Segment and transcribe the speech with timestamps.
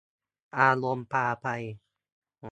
[0.57, 1.47] อารมณ์พาไป